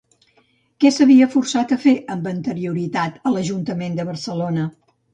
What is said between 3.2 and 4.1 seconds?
a l'Ajuntament